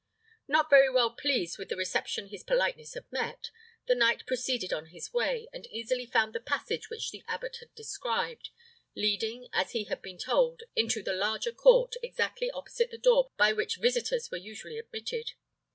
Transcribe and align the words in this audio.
Not 0.47 0.67
very 0.67 0.89
well 0.89 1.11
pleased 1.11 1.59
with 1.59 1.69
the 1.69 1.75
reception 1.75 2.29
his 2.29 2.41
politeness 2.43 2.95
had 2.95 3.05
met, 3.11 3.51
the 3.85 3.93
knight 3.93 4.25
proceeded 4.25 4.73
on 4.73 4.87
his 4.87 5.13
way, 5.13 5.47
and 5.53 5.67
easily 5.67 6.07
found 6.07 6.33
the 6.33 6.39
passage 6.39 6.89
which 6.89 7.11
the 7.11 7.23
abbot 7.27 7.57
had 7.59 7.75
described, 7.75 8.49
leading, 8.95 9.47
as 9.53 9.73
he 9.73 9.83
had 9.83 10.01
been 10.01 10.17
told 10.17 10.63
into 10.75 11.03
the 11.03 11.13
larger 11.13 11.51
court, 11.51 11.93
exactly 12.01 12.49
opposite 12.49 12.89
the 12.89 12.97
door 12.97 13.29
by 13.37 13.53
which 13.53 13.75
visitors 13.77 14.31
were 14.31 14.37
usually 14.37 14.79
admitted. 14.79 15.33